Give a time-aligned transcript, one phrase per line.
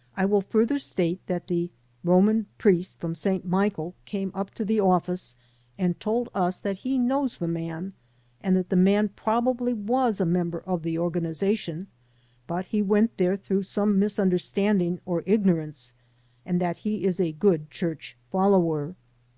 [0.14, 1.70] I will further say that the
[2.06, 2.34] R.
[2.58, 3.46] Priest from St.
[3.46, 5.36] Michael came up to the office
[5.78, 7.94] and told us that he knows the man
[8.42, 11.86] and that the man probably was a member of the organization,
[12.46, 15.94] but he went there through some misunderstanding or ignorance
[16.44, 18.96] and that he is a good church follower.